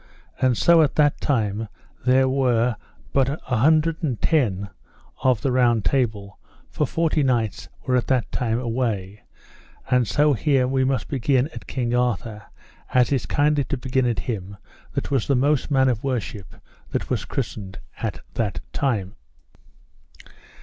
And 0.41 0.57
so 0.57 0.81
at 0.81 0.95
that 0.95 1.21
time 1.21 1.67
there 2.07 2.27
were 2.27 2.75
but 3.13 3.29
an 3.29 3.37
hundred 3.45 4.01
and 4.01 4.19
ten 4.19 4.69
of 5.21 5.41
the 5.41 5.51
Round 5.51 5.85
Table, 5.85 6.39
for 6.71 6.87
forty 6.87 7.21
knights 7.21 7.69
were 7.85 8.01
that 8.01 8.31
time 8.31 8.57
away; 8.59 9.21
and 9.91 10.07
so 10.07 10.33
here 10.33 10.67
we 10.67 10.83
must 10.83 11.07
begin 11.07 11.49
at 11.53 11.67
King 11.67 11.93
Arthur, 11.93 12.47
as 12.91 13.11
is 13.11 13.27
kindly 13.27 13.63
to 13.65 13.77
begin 13.77 14.07
at 14.07 14.21
him 14.21 14.57
that 14.95 15.11
was 15.11 15.27
the 15.27 15.35
most 15.35 15.69
man 15.69 15.87
of 15.87 16.03
worship 16.03 16.55
that 16.89 17.11
was 17.11 17.23
christened 17.23 17.77
at 18.01 18.21
that 18.33 18.59
time. 18.73 19.13